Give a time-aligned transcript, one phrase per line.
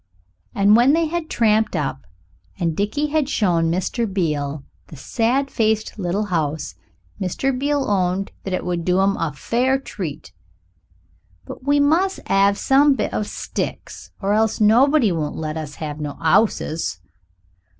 [0.55, 2.07] And when they had tramped up
[2.59, 4.11] and Dickie had shown Mr.
[4.11, 6.73] Beale the sad faced little house,
[7.21, 7.55] Mr.
[7.55, 10.33] Beale owned that it would do 'em a fair treat.
[11.45, 15.99] "But we must 'ave some bits of sticks or else nobody won't let us have
[15.99, 16.99] no 'ouses."